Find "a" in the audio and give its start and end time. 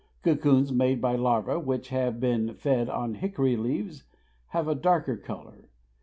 4.67-4.73